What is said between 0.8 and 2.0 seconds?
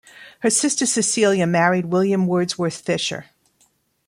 Cecilia married